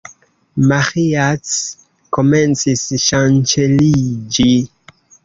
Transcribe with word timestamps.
Maĥiac 0.69 1.51
komencis 2.17 2.87
ŝanĉeliĝi. 3.05 4.49